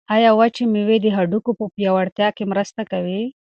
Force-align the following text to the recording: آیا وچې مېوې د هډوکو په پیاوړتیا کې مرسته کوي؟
آیا 0.15 0.29
وچې 0.39 0.63
مېوې 0.73 0.97
د 1.01 1.07
هډوکو 1.17 1.51
په 1.59 1.65
پیاوړتیا 1.75 2.27
کې 2.35 2.43
مرسته 2.51 2.81
کوي؟ 2.91 3.21